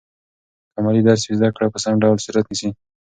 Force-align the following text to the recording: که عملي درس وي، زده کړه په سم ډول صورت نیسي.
که 0.71 0.75
عملي 0.79 1.01
درس 1.07 1.21
وي، 1.25 1.33
زده 1.39 1.49
کړه 1.55 1.67
په 1.73 1.77
سم 1.83 1.93
ډول 2.03 2.17
صورت 2.25 2.45
نیسي. 2.51 2.69